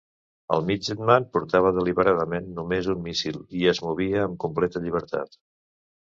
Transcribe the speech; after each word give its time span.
El 0.55 0.63
Midgetman 0.69 1.27
portava 1.37 1.71
deliberadament 1.75 2.47
només 2.61 2.89
un 2.95 3.05
míssil 3.09 3.39
i 3.61 3.69
es 3.75 3.83
movia 3.89 4.25
amb 4.31 4.43
completa 4.47 4.85
llibertat. 4.89 5.41